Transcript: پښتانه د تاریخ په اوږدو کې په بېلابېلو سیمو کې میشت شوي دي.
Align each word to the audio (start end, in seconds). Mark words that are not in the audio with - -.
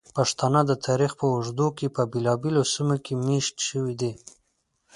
پښتانه 0.17 0.61
د 0.65 0.71
تاریخ 0.87 1.11
په 1.19 1.25
اوږدو 1.33 1.67
کې 1.77 1.87
په 1.95 2.01
بېلابېلو 2.11 2.63
سیمو 2.73 2.95
کې 3.05 3.13
میشت 3.25 3.55
شوي 3.69 3.95
دي. 4.01 4.11